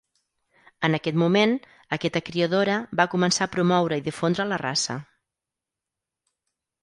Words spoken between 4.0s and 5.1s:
i difondre la raça.